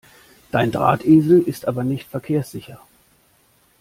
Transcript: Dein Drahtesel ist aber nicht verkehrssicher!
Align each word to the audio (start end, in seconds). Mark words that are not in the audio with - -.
Dein 0.49 0.71
Drahtesel 0.71 1.41
ist 1.43 1.67
aber 1.67 1.83
nicht 1.83 2.09
verkehrssicher! 2.09 2.81